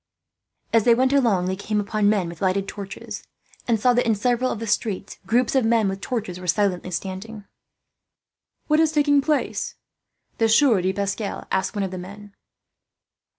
[0.73, 3.21] As they went along, they came upon men with lighted torches;
[3.67, 6.89] and saw that, in several of the streets, groups of men with torches were silently
[6.89, 7.45] standing.
[8.65, 9.75] "What is taking place?"
[10.39, 12.33] the Sieur de Pascal asked one of the men.